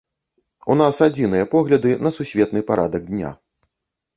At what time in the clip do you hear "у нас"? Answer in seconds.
0.73-1.01